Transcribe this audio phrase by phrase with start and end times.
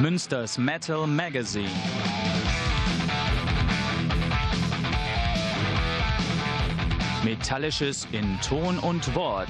[0.00, 1.68] Münsters Metal Magazine.
[7.24, 9.48] Metallisches in Ton und Wort.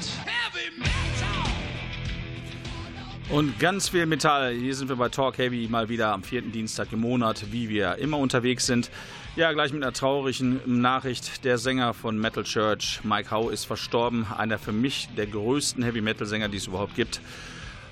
[3.31, 4.55] Und ganz viel Metall.
[4.55, 7.97] Hier sind wir bei Talk Heavy mal wieder am vierten Dienstag im Monat, wie wir
[7.97, 8.91] immer unterwegs sind.
[9.39, 11.45] Ja, gleich mit einer traurigen Nachricht.
[11.45, 14.27] Der Sänger von Metal Church, Mike Howe, ist verstorben.
[14.37, 17.21] Einer für mich der größten Heavy Metal Sänger, die es überhaupt gibt.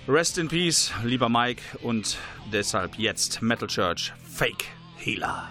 [0.09, 1.63] Rest in Peace, lieber Mike.
[1.83, 2.19] Und
[2.53, 4.65] deshalb jetzt Metal Church Fake
[4.97, 5.49] Healer.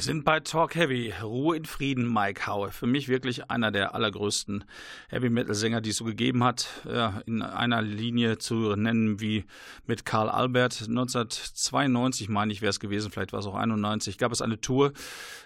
[0.00, 1.12] Wir sind bei Talk Heavy.
[1.22, 2.70] Ruhe in Frieden, Mike Howe.
[2.70, 4.64] Für mich wirklich einer der allergrößten
[5.10, 6.70] Heavy Metal Sänger, die es so gegeben hat.
[6.90, 9.44] Ja, in einer Linie zu nennen wie
[9.86, 10.86] mit Karl Albert.
[10.88, 14.94] 1992, meine ich, wäre es gewesen, vielleicht war es auch 91, gab es eine Tour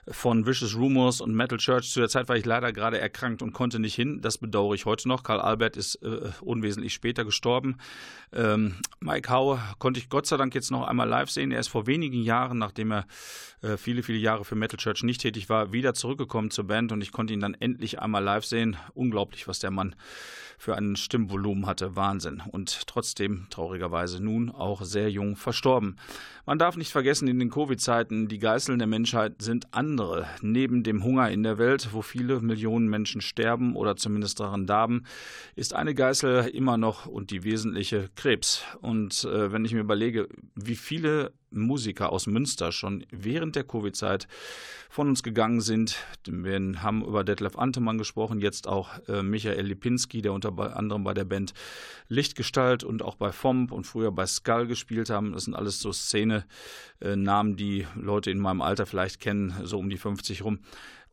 [0.06, 1.91] von Vicious Rumors und Metal Church.
[1.91, 4.21] Zu der Zeit war ich leider gerade erkrankt und konnte nicht hin.
[4.21, 5.25] Das bedauere ich heute noch.
[5.25, 7.79] Karl Albert ist äh, unwesentlich später gestorben.
[8.33, 11.51] Ähm, Mike Howe konnte ich Gott sei Dank jetzt noch einmal live sehen.
[11.51, 13.06] Er ist vor wenigen Jahren, nachdem er
[13.62, 17.02] äh, viele, viele Jahre für Metal Church nicht tätig war, wieder zurückgekommen zur Band und
[17.02, 18.76] ich konnte ihn dann endlich einmal live sehen.
[18.94, 19.94] Unglaublich, was der Mann
[20.59, 21.97] für ein Stimmvolumen hatte.
[21.97, 22.43] Wahnsinn.
[22.51, 25.97] Und trotzdem traurigerweise nun auch sehr jung verstorben.
[26.47, 30.27] Man darf nicht vergessen, in den Covid-Zeiten, die Geißeln der Menschheit sind andere.
[30.43, 35.05] Neben dem Hunger in der Welt, wo viele Millionen Menschen sterben oder zumindest daran darben,
[35.56, 38.62] ist eine Geißel immer noch und die wesentliche Krebs.
[38.81, 44.27] Und äh, wenn ich mir überlege, wie viele Musiker aus Münster schon während der Covid-Zeit
[44.91, 45.97] von uns gegangen sind.
[46.27, 51.14] Wir haben über Detlef Antemann gesprochen, jetzt auch äh, Michael Lipinski, der unter anderem bei
[51.14, 51.55] der Band
[52.08, 55.32] Lichtgestalt und auch bei FOMP und früher bei Skull gespielt haben.
[55.32, 59.99] Das sind alles so Szene-Namen, die Leute in meinem Alter vielleicht kennen, so um die
[59.99, 60.61] 50 rum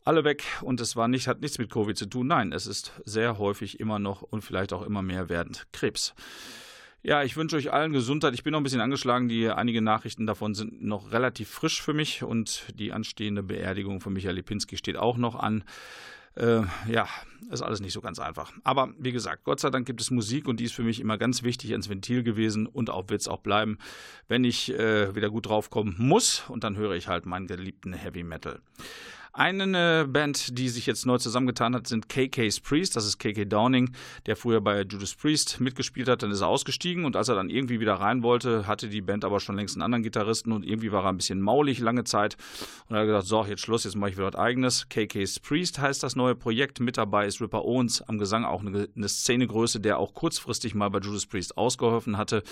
[0.04, 2.26] alle weg und es war nicht, hat nichts mit Covid zu tun.
[2.26, 6.14] Nein, es ist sehr häufig immer noch und vielleicht auch immer mehr werdend Krebs.
[7.04, 8.32] Ja, ich wünsche euch allen Gesundheit.
[8.34, 9.28] Ich bin noch ein bisschen angeschlagen.
[9.28, 14.12] Die einige Nachrichten davon sind noch relativ frisch für mich und die anstehende Beerdigung von
[14.12, 15.64] Michael Lipinski steht auch noch an.
[16.34, 17.06] Äh, ja,
[17.50, 18.52] ist alles nicht so ganz einfach.
[18.64, 21.18] Aber wie gesagt, Gott sei Dank gibt es Musik und die ist für mich immer
[21.18, 23.78] ganz wichtig ins Ventil gewesen und auch wird es auch bleiben,
[24.28, 26.44] wenn ich äh, wieder gut draufkommen muss.
[26.48, 28.60] Und dann höre ich halt meinen geliebten Heavy Metal.
[29.34, 32.96] Eine Band, die sich jetzt neu zusammengetan hat, sind KK's Priest.
[32.96, 33.92] Das ist KK Downing,
[34.26, 36.22] der früher bei Judas Priest mitgespielt hat.
[36.22, 39.24] Dann ist er ausgestiegen und als er dann irgendwie wieder rein wollte, hatte die Band
[39.24, 42.36] aber schon längst einen anderen Gitarristen und irgendwie war er ein bisschen maulig lange Zeit.
[42.90, 44.90] Und er hat gesagt: So, jetzt Schluss, jetzt mache ich wieder was Eigenes.
[44.90, 46.80] KK's Priest heißt das neue Projekt.
[46.80, 50.90] Mit dabei ist Ripper Owens am Gesang, auch eine, eine Szenegröße, der auch kurzfristig mal
[50.90, 52.42] bei Judas Priest ausgeholfen hatte.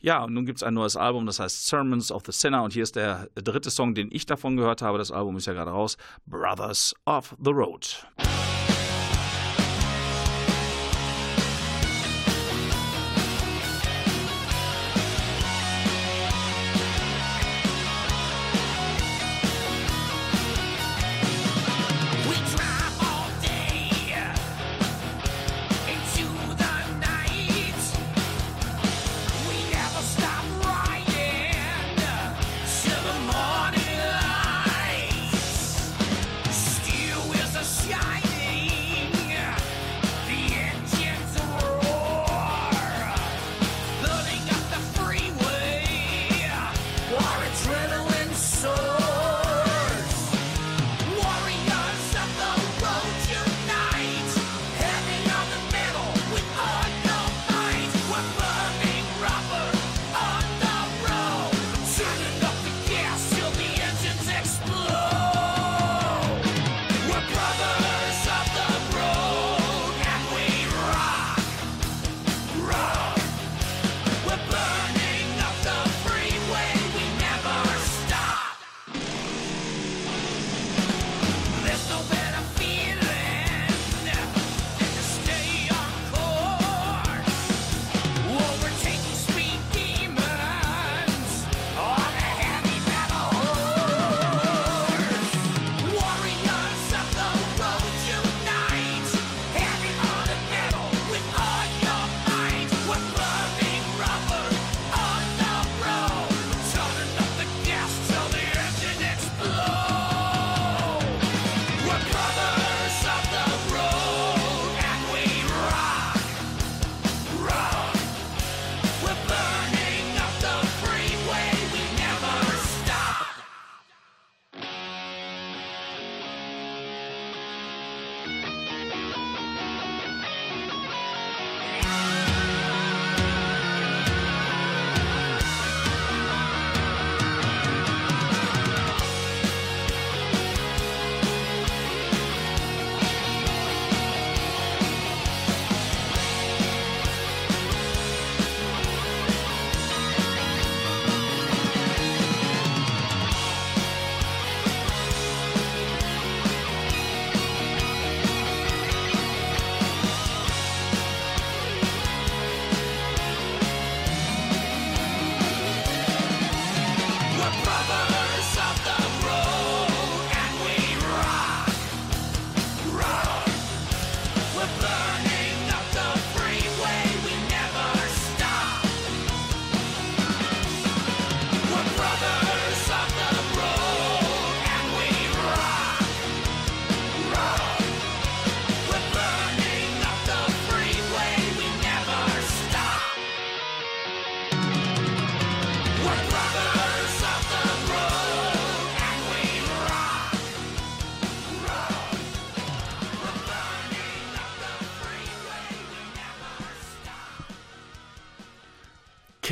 [0.00, 2.64] Ja, und nun gibt es ein neues Album, das heißt Sermons of the Sinner.
[2.64, 4.98] Und hier ist der dritte Song, den ich davon gehört habe.
[4.98, 5.96] Das Album ist ja gerade raus.
[6.26, 7.86] Brothers of the Road.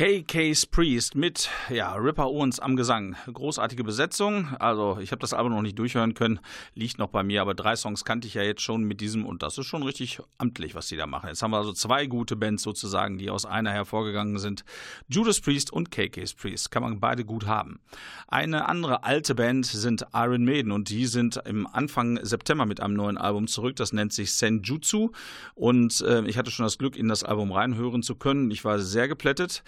[0.07, 3.17] KK's Priest mit ja, Ripper Owens am Gesang.
[3.25, 4.55] Großartige Besetzung.
[4.57, 6.39] Also, ich habe das Album noch nicht durchhören können,
[6.75, 9.43] liegt noch bei mir, aber drei Songs kannte ich ja jetzt schon mit diesem und
[9.43, 11.27] das ist schon richtig amtlich, was die da machen.
[11.27, 14.63] Jetzt haben wir also zwei gute Bands sozusagen, die aus einer hervorgegangen sind.
[15.09, 16.71] Judas Priest und KK's Priest.
[16.71, 17.81] Kann man beide gut haben.
[18.29, 22.93] Eine andere alte Band sind Iron Maiden und die sind im Anfang September mit einem
[22.93, 23.75] neuen Album zurück.
[23.75, 25.11] Das nennt sich Senjutsu
[25.53, 28.51] und äh, ich hatte schon das Glück, in das Album reinhören zu können.
[28.51, 29.63] Ich war sehr geplättet.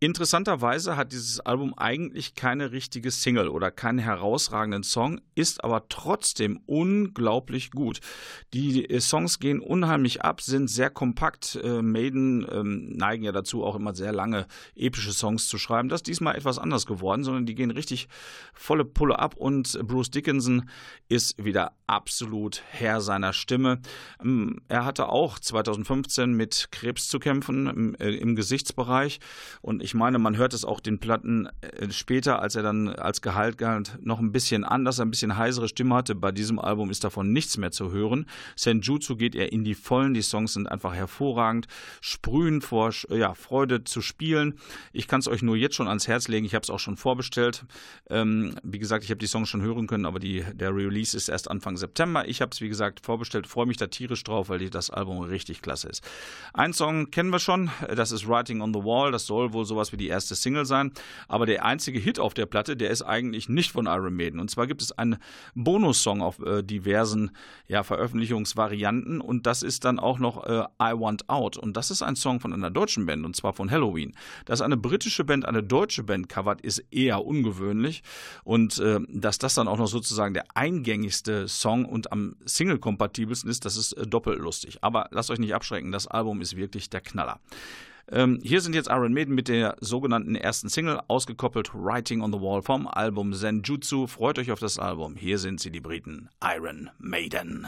[0.00, 6.60] Interessanterweise hat dieses Album eigentlich keine richtige Single oder keinen herausragenden Song, ist aber trotzdem
[6.66, 8.00] unglaublich gut.
[8.52, 11.58] Die Songs gehen unheimlich ab, sind sehr kompakt.
[11.62, 15.88] Äh, Maiden ähm, neigen ja dazu, auch immer sehr lange epische Songs zu schreiben.
[15.88, 18.08] Das ist diesmal etwas anders geworden, sondern die gehen richtig
[18.52, 20.68] volle Pulle ab und Bruce Dickinson
[21.08, 23.80] ist wieder absolut Herr seiner Stimme.
[24.22, 29.20] Ähm, er hatte auch 2015 mit Krebs zu kämpfen im, äh, im Gesichtsbereich
[29.62, 33.20] und ich meine, man hört es auch den Platten äh, später, als er dann als
[33.20, 36.14] Gehalt galt, noch ein bisschen anders, ein bisschen heisere Stimme hatte.
[36.14, 38.24] Bei diesem Album ist davon nichts mehr zu hören.
[38.56, 40.14] Senjutsu geht er in die Vollen.
[40.14, 41.66] Die Songs sind einfach hervorragend,
[42.00, 44.54] sprühen vor ja, Freude zu spielen.
[44.94, 46.46] Ich kann es euch nur jetzt schon ans Herz legen.
[46.46, 47.66] Ich habe es auch schon vorbestellt.
[48.08, 51.28] Ähm, wie gesagt, ich habe die Songs schon hören können, aber die, der Release ist
[51.28, 52.26] erst Anfang September.
[52.26, 53.46] Ich habe es, wie gesagt, vorbestellt.
[53.46, 56.02] Freue mich da tierisch drauf, weil das Album richtig klasse ist.
[56.54, 57.70] Ein Song kennen wir schon.
[57.94, 59.12] Das ist Writing on the Wall.
[59.12, 60.92] Das soll wohl sowas wie die erste Single sein.
[61.28, 64.40] Aber der einzige Hit auf der Platte, der ist eigentlich nicht von Iron Maiden.
[64.40, 65.16] Und zwar gibt es einen
[65.54, 67.30] Bonussong auf äh, diversen
[67.66, 69.20] ja, Veröffentlichungsvarianten.
[69.20, 71.56] Und das ist dann auch noch äh, I Want Out.
[71.56, 74.14] Und das ist ein Song von einer deutschen Band, und zwar von Halloween.
[74.44, 78.02] Dass eine britische Band eine deutsche Band covert, ist eher ungewöhnlich.
[78.44, 83.64] Und äh, dass das dann auch noch sozusagen der eingängigste Song und am Single-kompatibelsten ist,
[83.64, 84.78] das ist äh, doppelt lustig.
[84.82, 87.40] Aber lasst euch nicht abschrecken, das Album ist wirklich der Knaller.
[88.10, 92.40] Ähm, hier sind jetzt Iron Maiden mit der sogenannten ersten Single, ausgekoppelt Writing on the
[92.40, 94.06] Wall vom Album Zenjutsu.
[94.06, 95.16] Freut euch auf das Album.
[95.16, 96.28] Hier sind sie, die Briten.
[96.42, 97.66] Iron Maiden.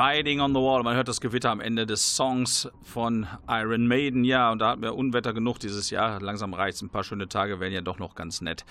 [0.00, 0.82] Riding on the Wall.
[0.82, 4.24] Man hört das Gewitter am Ende des Songs von Iron Maiden.
[4.24, 6.22] Ja, und da hatten wir Unwetter genug dieses Jahr.
[6.22, 6.82] Langsam reicht es.
[6.82, 8.64] Ein paar schöne Tage wären ja doch noch ganz nett.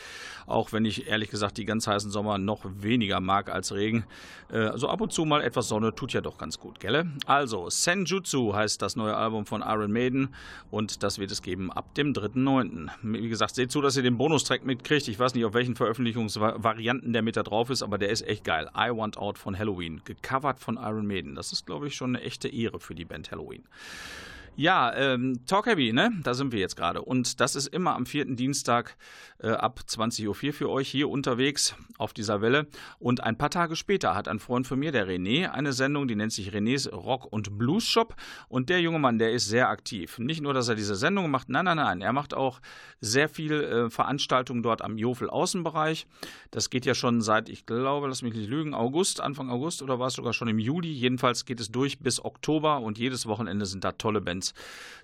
[0.48, 4.06] Auch wenn ich ehrlich gesagt die ganz heißen Sommer noch weniger mag als Regen.
[4.50, 7.06] Also ab und zu mal etwas Sonne tut ja doch ganz gut, gell?
[7.28, 10.34] Also, Senjutsu heißt das neue Album von Iron Maiden.
[10.72, 12.90] Und das wird es geben ab dem 3.9.
[13.04, 15.08] Wie gesagt, seht zu, dass ihr den Bonustrack mitkriegt.
[15.08, 18.46] Ich weiß nicht, auf welchen Veröffentlichungsvarianten der mit da drauf ist, aber der ist echt
[18.46, 18.68] geil.
[18.76, 20.02] I Want Out von Halloween.
[20.06, 21.19] Gecovert von Iron Maiden.
[21.24, 23.64] Das ist, glaube ich, schon eine echte Ehre für die Band Halloween.
[24.56, 26.12] Ja, ähm, Talk Heavy, ne?
[26.24, 27.02] Da sind wir jetzt gerade.
[27.02, 28.98] Und das ist immer am vierten Dienstag
[29.40, 32.68] äh, ab 20.04 Uhr für euch hier unterwegs auf dieser Welle.
[33.00, 36.16] Und ein paar Tage später hat ein Freund von mir, der René, eine Sendung, die
[36.16, 38.16] nennt sich Renés Rock und Blues Shop.
[38.50, 40.20] Und der junge Mann, der ist sehr aktiv.
[40.20, 42.02] Nicht nur, dass er diese Sendung macht, nein, nein, nein.
[42.02, 42.60] Er macht auch
[43.00, 46.06] sehr viel äh, Veranstaltungen dort am Jofel Außenbereich.
[46.52, 50.00] Das geht ja schon seit, ich glaube, lass mich nicht lügen, August, Anfang August oder
[50.00, 50.92] war es sogar schon im Juli.
[50.92, 54.39] Jedenfalls geht es durch bis Oktober und jedes Wochenende sind da tolle Bands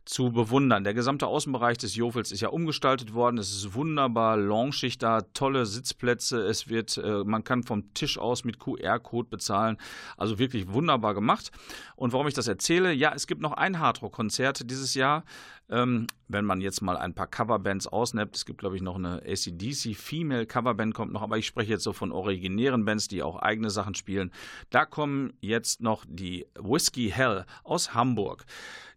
[0.05, 0.83] zu bewundern.
[0.83, 3.39] Der gesamte Außenbereich des Jofels ist ja umgestaltet worden.
[3.39, 6.41] Es ist wunderbar launchig da, tolle Sitzplätze.
[6.41, 9.77] Es wird, äh, man kann vom Tisch aus mit QR-Code bezahlen.
[10.15, 11.51] Also wirklich wunderbar gemacht.
[11.95, 12.93] Und warum ich das erzähle?
[12.93, 15.23] Ja, es gibt noch ein Hardrock-Konzert dieses Jahr.
[15.67, 19.23] Ähm, wenn man jetzt mal ein paar Coverbands ausnimmt, es gibt, glaube ich, noch eine
[19.25, 23.37] ACDC Female Coverband kommt noch, aber ich spreche jetzt so von originären Bands, die auch
[23.37, 24.31] eigene Sachen spielen.
[24.69, 28.45] Da kommen jetzt noch die Whiskey Hell aus Hamburg.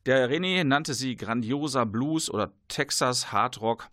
[0.08, 3.90] Der René nannte sie Grandiosa Blues oder Texas Hard Rock.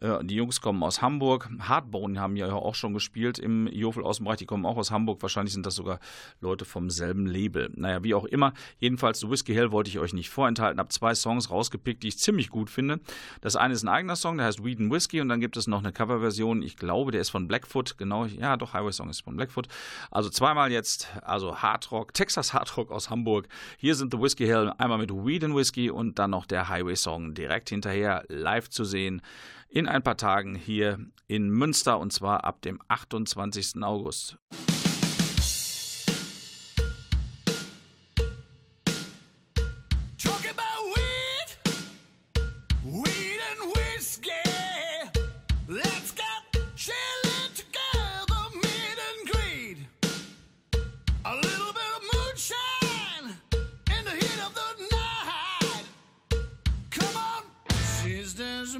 [0.00, 1.50] Die Jungs kommen aus Hamburg.
[1.58, 4.38] Hardbone haben ja auch schon gespielt im Jofel Außenbereich.
[4.38, 5.20] Die kommen auch aus Hamburg.
[5.22, 5.98] Wahrscheinlich sind das sogar
[6.40, 7.72] Leute vom selben Label.
[7.74, 8.52] Naja, wie auch immer.
[8.78, 10.78] Jedenfalls, Whiskey Hell wollte ich euch nicht vorenthalten.
[10.78, 13.00] Habe zwei Songs rausgepickt, die ich ziemlich gut finde.
[13.40, 15.20] Das eine ist ein eigener Song, der heißt Weed and Whiskey.
[15.20, 16.62] Und dann gibt es noch eine Coverversion.
[16.62, 17.98] Ich glaube, der ist von Blackfoot.
[17.98, 19.66] Genau, ja, doch, Highway Song ist von Blackfoot.
[20.12, 23.48] Also zweimal jetzt, also Hard Rock, Texas Hard Rock aus Hamburg.
[23.78, 26.94] Hier sind The Whiskey Hell einmal mit Weed and Whiskey und dann noch der Highway
[26.94, 29.22] Song direkt hinterher live zu sehen
[29.68, 33.82] in ein paar Tagen hier in Münster und zwar ab dem 28.
[33.82, 34.38] August.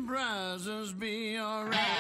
[0.09, 1.98] Prizes be alright.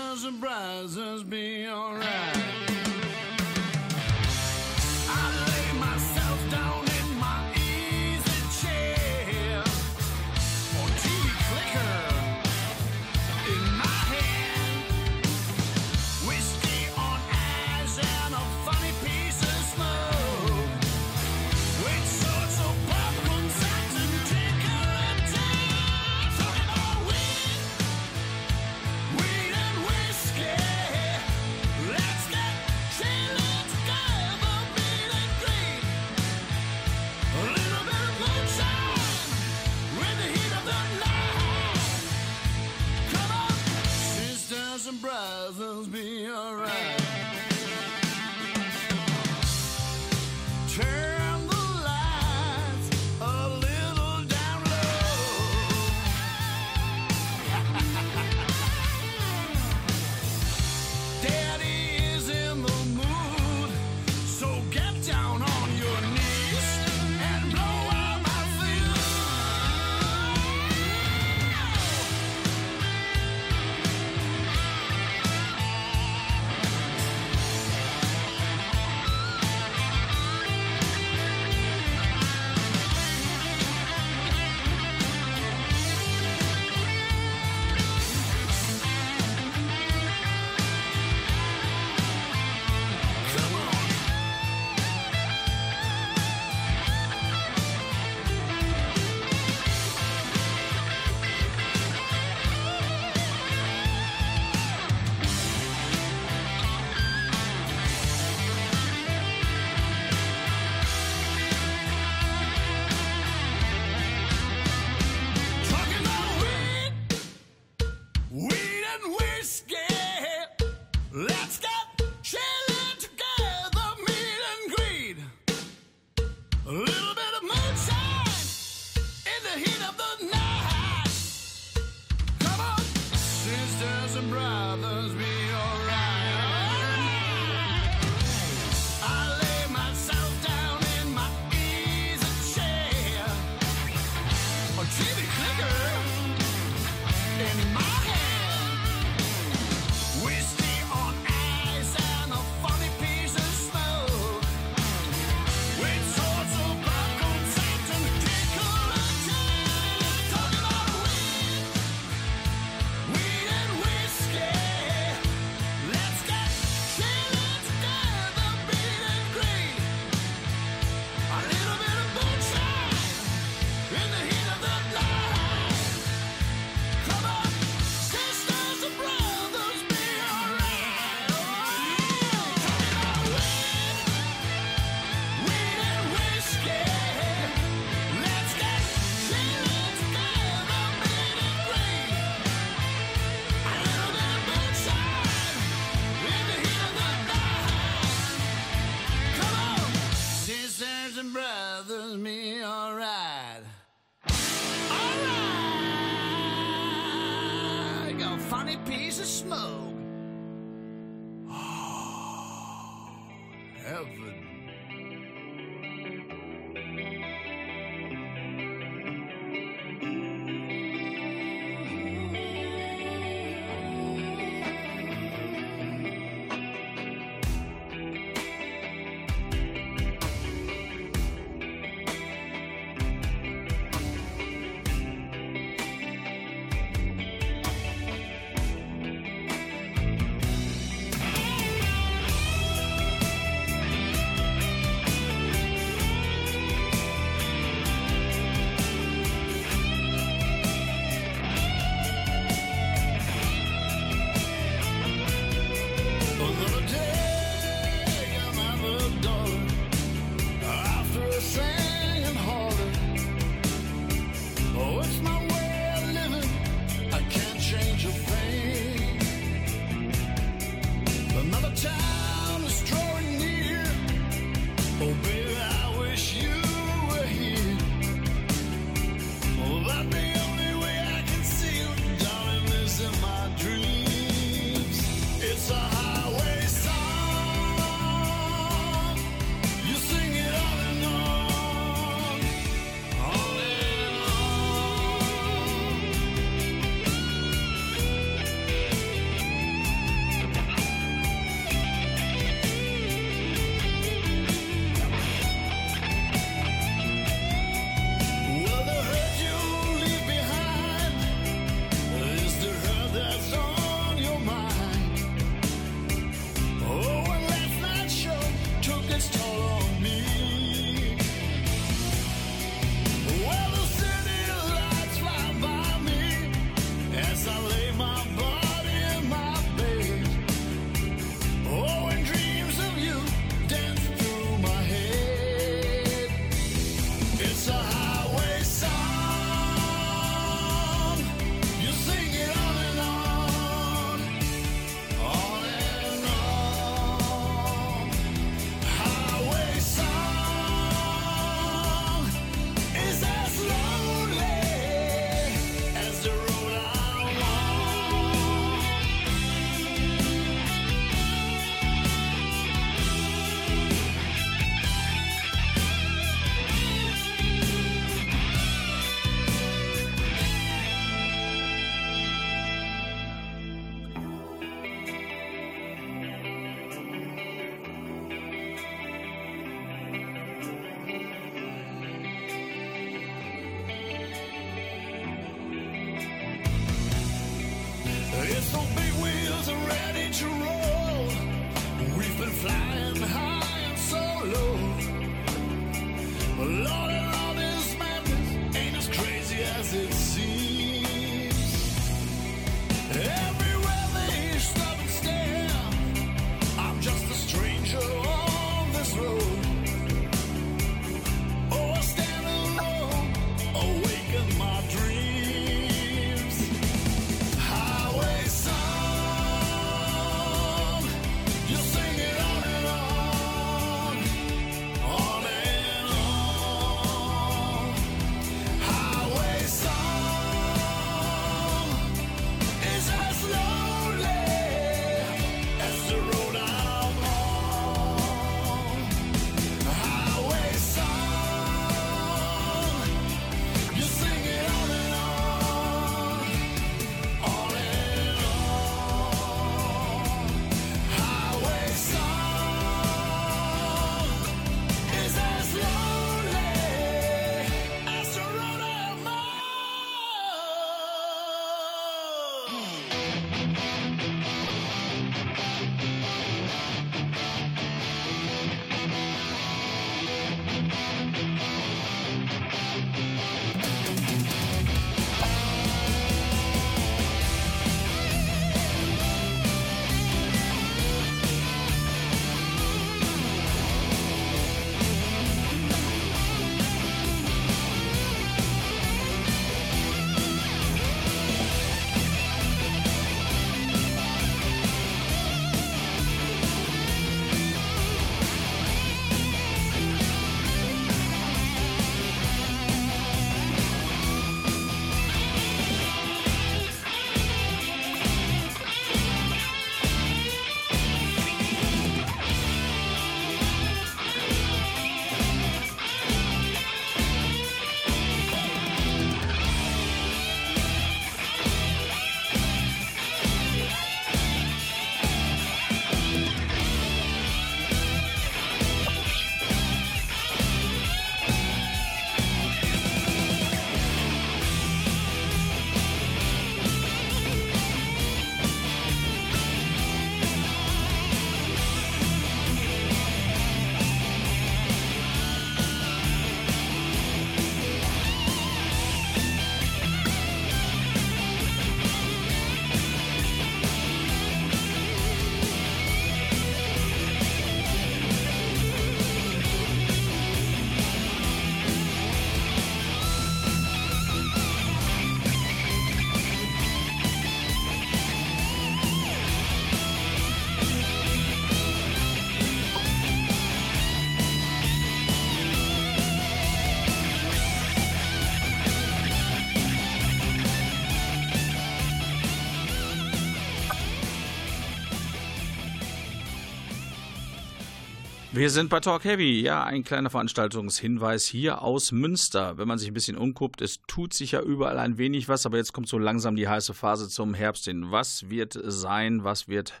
[588.62, 589.60] Wir sind bei Talk Heavy.
[589.60, 592.78] Ja, ein kleiner Veranstaltungshinweis hier aus Münster.
[592.78, 595.78] Wenn man sich ein bisschen umguckt, es tut sich ja überall ein wenig was, aber
[595.78, 598.12] jetzt kommt so langsam die heiße Phase zum Herbst hin.
[598.12, 599.42] Was wird sein?
[599.42, 600.00] Was wird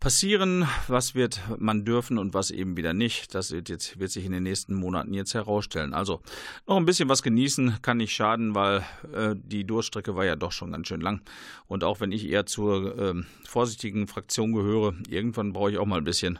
[0.00, 3.34] passieren, was wird man dürfen und was eben wieder nicht.
[3.34, 5.94] Das wird, jetzt, wird sich in den nächsten Monaten jetzt herausstellen.
[5.94, 6.20] Also
[6.66, 10.52] noch ein bisschen was genießen kann nicht schaden, weil äh, die Durststrecke war ja doch
[10.52, 11.20] schon ganz schön lang.
[11.66, 13.14] Und auch wenn ich eher zur äh,
[13.46, 16.38] vorsichtigen Fraktion gehöre, irgendwann brauche ich auch mal ein bisschen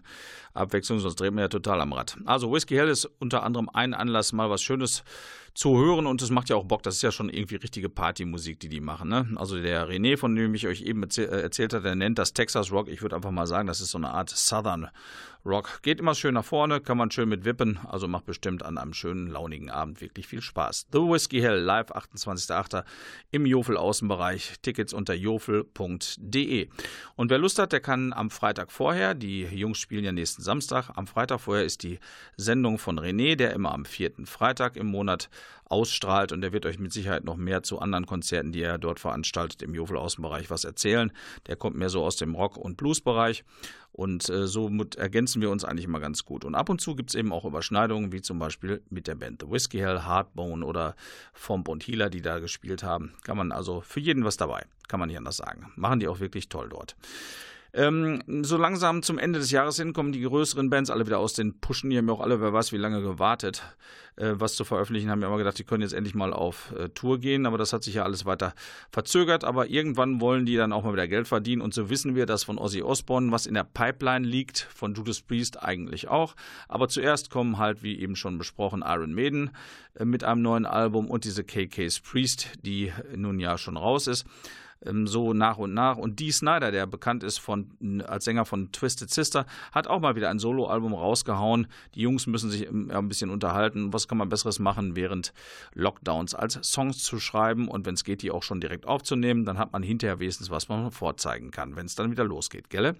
[0.55, 2.17] Abwechslung, sonst dreht man ja total am Rad.
[2.25, 5.05] Also Whiskey Hell ist unter anderem ein Anlass, mal was Schönes
[5.59, 6.85] zu hören und es macht ja auch Bock.
[6.85, 9.09] Das ist ja schon irgendwie richtige Partymusik, die die machen.
[9.09, 9.27] Ne?
[9.35, 12.33] Also der René, von dem ich euch eben erzähl äh, erzählt habe, der nennt das
[12.33, 12.89] Texas Rock.
[12.89, 14.89] Ich würde einfach mal sagen, das ist so eine Art Southern
[15.49, 15.81] Rock.
[15.83, 18.93] Geht immer schön nach vorne, kann man schön mit wippen, also macht bestimmt an einem
[18.93, 20.89] schönen, launigen Abend wirklich viel Spaß.
[20.93, 22.85] The Whiskey Hell live 28.08.
[23.31, 24.61] im Jofel Außenbereich.
[24.63, 26.69] Tickets unter jofel.de.
[27.17, 30.91] Und wer Lust hat, der kann am Freitag vorher, die Jungs spielen ja nächsten Samstag,
[30.95, 31.99] am Freitag vorher ist die
[32.37, 35.31] Sendung von René, der immer am vierten Freitag im Monat
[35.71, 39.01] ausstrahlt und der wird euch mit Sicherheit noch mehr zu anderen Konzerten, die er dort
[39.01, 41.13] veranstaltet im Jofel Außenbereich was erzählen.
[41.47, 43.45] Der kommt mehr so aus dem Rock- und Bluesbereich
[43.93, 46.45] und äh, somit ergänzen wir uns eigentlich immer ganz gut.
[46.45, 49.43] Und ab und zu gibt es eben auch Überschneidungen, wie zum Beispiel mit der Band
[49.43, 50.95] The Whiskey Hell, Hardbone oder
[51.33, 53.15] Fomp und Healer, die da gespielt haben.
[53.25, 55.73] Kann man also für jeden was dabei, kann man nicht anders sagen.
[55.77, 56.97] Machen die auch wirklich toll dort.
[57.75, 61.35] Ähm, so langsam zum Ende des Jahres hin kommen die größeren Bands alle wieder aus
[61.35, 61.91] den Pushen.
[61.91, 63.63] Die haben ja auch alle, wer weiß, wie lange gewartet,
[64.17, 65.11] äh, was zu veröffentlichen.
[65.11, 67.75] Haben ja immer gedacht, die können jetzt endlich mal auf äh, Tour gehen, aber das
[67.75, 68.55] hat sich ja alles weiter
[68.91, 69.45] verzögert.
[69.45, 71.61] Aber irgendwann wollen die dann auch mal wieder Geld verdienen.
[71.61, 75.21] Und so wissen wir, dass von Ozzy Osbourne was in der Pipeline liegt, von Judas
[75.21, 76.35] Priest eigentlich auch.
[76.69, 79.51] Aber zuerst kommen halt, wie eben schon besprochen, Iron Maiden
[79.95, 84.25] äh, mit einem neuen Album und diese KK's Priest, die nun ja schon raus ist.
[84.85, 85.97] Ähm, so nach und nach.
[85.97, 90.17] Und Dee Snyder, der bekannt ist von, als Sänger von Twisted Sister, hat auch mal
[90.17, 91.67] wieder ein Soloalbum rausgehauen.
[91.95, 93.93] Die Jungs müssen sich ähm, ein bisschen unterhalten.
[93.93, 95.33] Was kann man Besseres machen, während
[95.75, 99.45] Lockdowns als Songs zu schreiben und wenn es geht, die auch schon direkt aufzunehmen.
[99.45, 102.97] Dann hat man hinterher wenigstens was man vorzeigen kann, wenn es dann wieder losgeht, gell?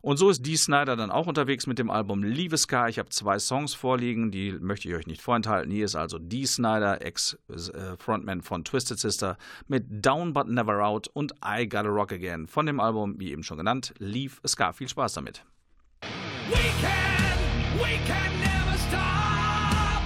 [0.00, 2.22] Und so ist Dee Snyder dann auch unterwegs mit dem Album
[2.56, 2.86] Sky.
[2.88, 5.70] Ich habe zwei Songs vorliegen, die möchte ich euch nicht vorenthalten.
[5.70, 11.21] Hier ist also Dee Snyder, Ex-Frontman von Twisted Sister, mit Down But Never Out und
[11.22, 14.72] und I Gotta Rock Again von dem Album, wie eben schon genannt, Leave Scar.
[14.72, 15.44] Viel Spaß damit.
[16.50, 17.38] We can,
[17.78, 20.02] we can never stop.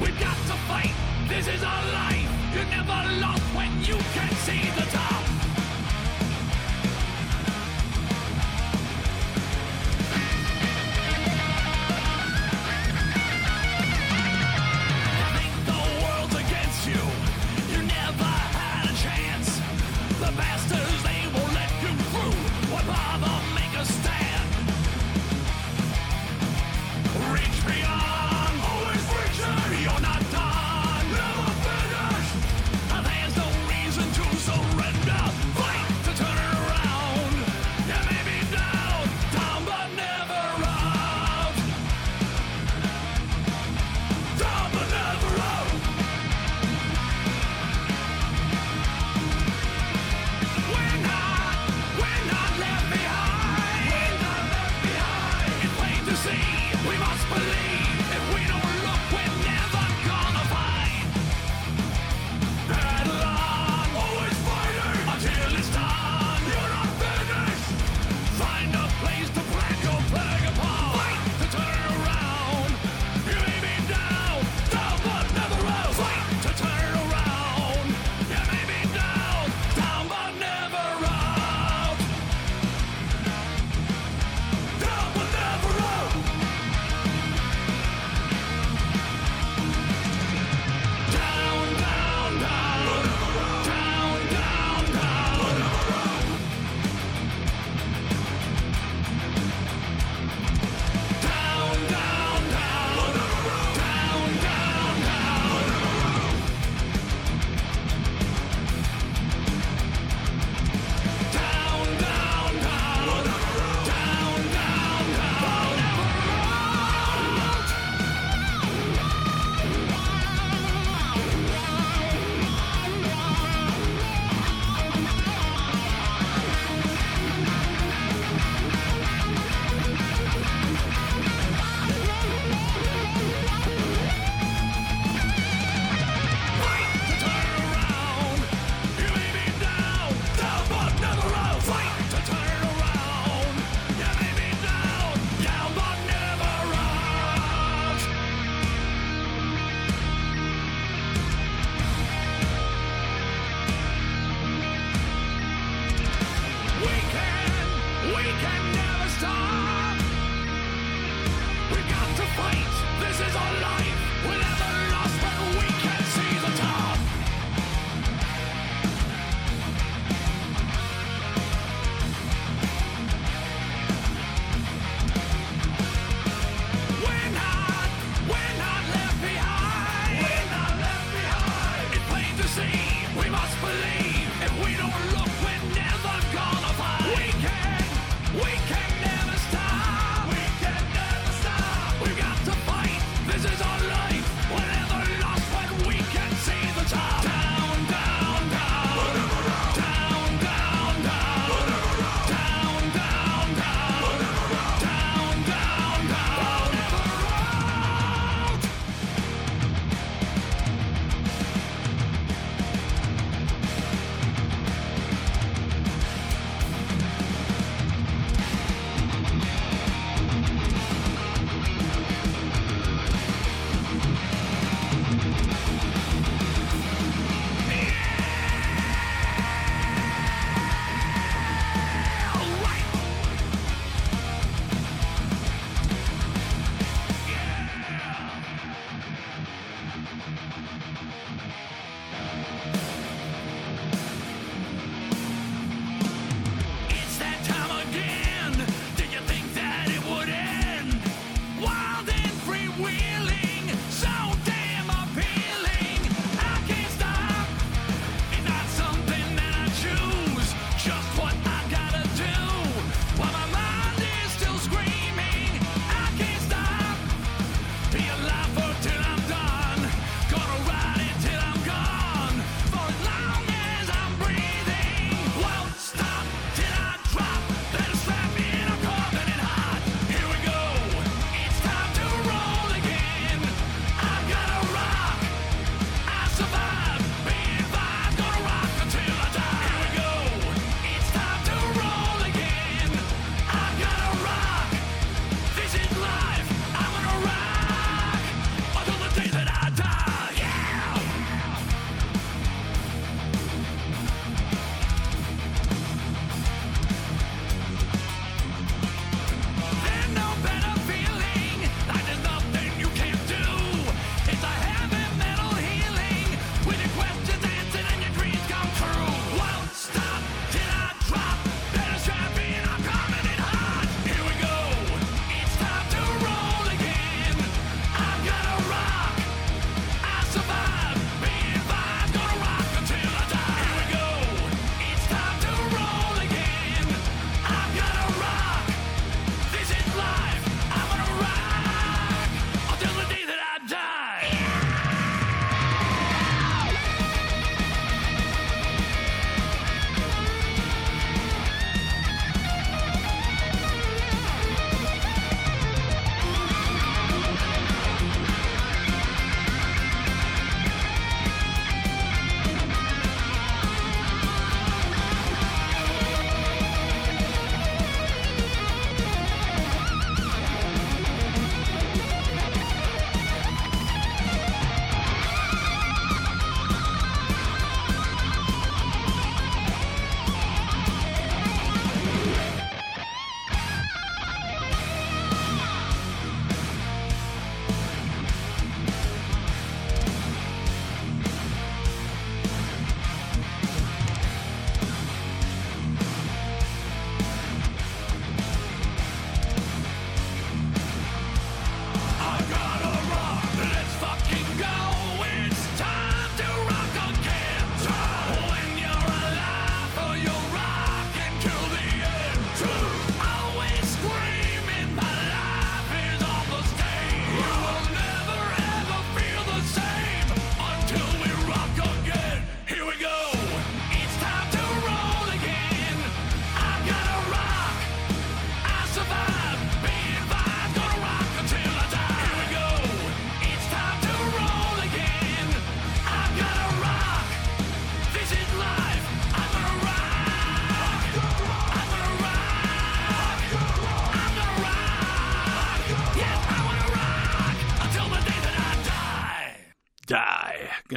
[0.00, 0.94] We've got to fight.
[1.28, 2.30] This is our life.
[2.54, 5.11] You're never lost when you can see the top.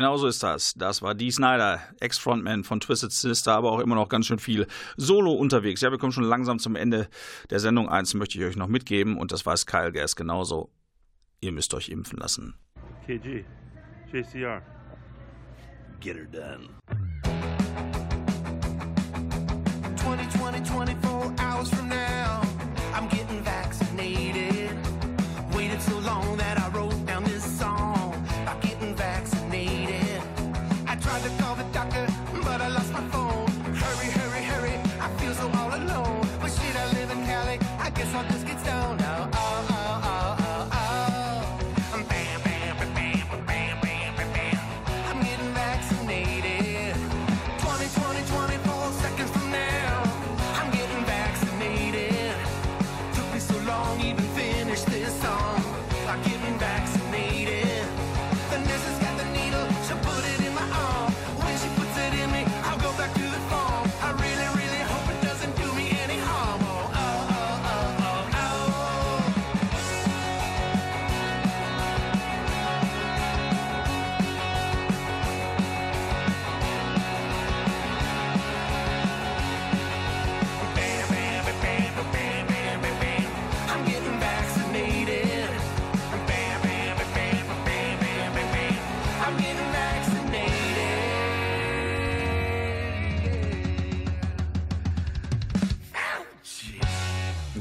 [0.05, 0.75] Genauso ist das.
[0.75, 4.67] Das war Dee Snyder, Ex-Frontman von Twisted Sister, aber auch immer noch ganz schön viel
[4.97, 5.81] Solo unterwegs.
[5.81, 7.09] Ja, wir kommen schon langsam zum Ende
[7.49, 7.89] der Sendung.
[7.89, 10.69] Eins möchte ich euch noch mitgeben und das weiß Kyle Gas genauso.
[11.41, 12.53] Ihr müsst euch impfen lassen.
[13.07, 13.45] KG,
[14.13, 14.61] JCR.
[16.01, 16.69] Get her done.
[19.95, 22.44] 20, 20, 24 hours from now,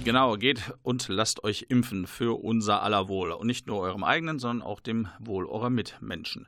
[0.05, 3.33] Genau, geht und lasst euch impfen für unser aller Wohl.
[3.33, 6.47] Und nicht nur eurem eigenen, sondern auch dem Wohl eurer Mitmenschen.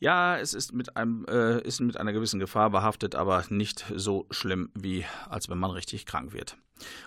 [0.00, 4.26] Ja, es ist mit, einem, äh, ist mit einer gewissen Gefahr behaftet, aber nicht so
[4.32, 6.56] schlimm, wie als wenn man richtig krank wird.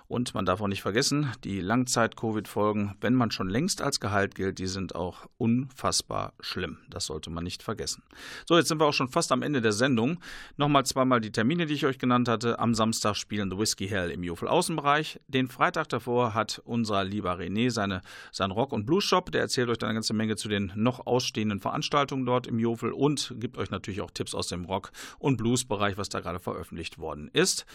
[0.07, 4.59] Und man darf auch nicht vergessen, die Langzeit-Covid-Folgen, wenn man schon längst als Gehalt gilt,
[4.59, 6.77] die sind auch unfassbar schlimm.
[6.89, 8.03] Das sollte man nicht vergessen.
[8.45, 10.19] So, jetzt sind wir auch schon fast am Ende der Sendung.
[10.57, 12.59] Nochmal zweimal die Termine, die ich euch genannt hatte.
[12.59, 15.19] Am Samstag spielen The Whiskey Hell im Jofel Außenbereich.
[15.27, 18.01] Den Freitag davor hat unser lieber René seine,
[18.31, 19.31] seinen Rock- und Blues-Shop.
[19.31, 22.91] Der erzählt euch dann eine ganze Menge zu den noch ausstehenden Veranstaltungen dort im Jofel
[22.91, 26.97] und gibt euch natürlich auch Tipps aus dem Rock- und Blues-Bereich, was da gerade veröffentlicht
[26.97, 27.65] worden ist.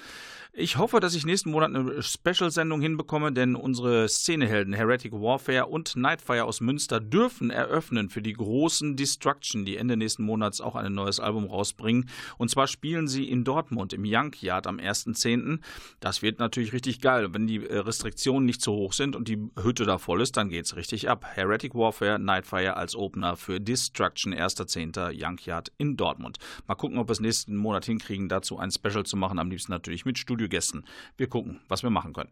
[0.53, 5.97] Ich hoffe, dass ich nächsten Monat eine Special-Sendung hinbekomme, denn unsere Szenehelden Heretic Warfare und
[5.97, 10.95] Nightfire aus Münster dürfen eröffnen für die großen Destruction, die Ende nächsten Monats auch ein
[10.95, 12.09] neues Album rausbringen.
[12.37, 15.61] Und zwar spielen sie in Dortmund im Young Yard am 1.10.
[16.01, 17.33] Das wird natürlich richtig geil.
[17.33, 20.49] Wenn die äh, Restriktionen nicht zu hoch sind und die Hütte da voll ist, dann
[20.49, 21.25] geht's richtig ab.
[21.35, 25.13] Heretic Warfare, Nightfire als Opener für Destruction 1.10.
[25.15, 26.39] Young Yard in Dortmund.
[26.67, 29.39] Mal gucken, ob wir es nächsten Monat hinkriegen, dazu ein Special zu machen.
[29.39, 30.85] Am liebsten natürlich mit Studiogästen.
[31.17, 32.31] Wir gucken, was wir machen können.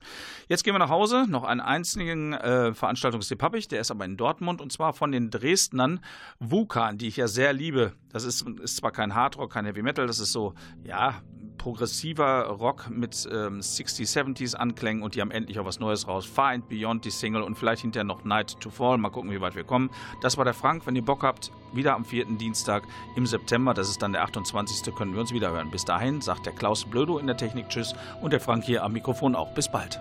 [0.49, 1.27] Jetzt gehen wir nach Hause.
[1.29, 3.69] Noch einen einzigen äh, Veranstaltungstipp habe ich.
[3.69, 6.01] Der ist aber in Dortmund und zwar von den Dresdnern
[6.39, 7.93] Wukan, die ich ja sehr liebe.
[8.11, 11.23] Das ist, ist zwar kein Hardrock, kein Heavy Metal, das ist so, ja,
[11.59, 16.27] progressiver Rock mit ähm, 60s, 70s Anklängen und die haben endlich auch was Neues raus.
[16.27, 18.99] Far and Beyond, die Single und vielleicht hinterher noch Night to Fall.
[18.99, 19.91] Mal gucken, wie weit wir kommen.
[20.23, 20.87] Das war der Frank.
[20.87, 22.85] Wenn ihr Bock habt, wieder am vierten Dienstag
[23.17, 24.95] im September, das ist dann der 28.
[24.95, 25.71] können wir uns wieder hören.
[25.71, 28.93] Bis dahin sagt der Klaus Blödo in der Technik Tschüss und der Frank hier am
[28.93, 29.53] Mikrofon auch.
[29.55, 30.01] Bis bald.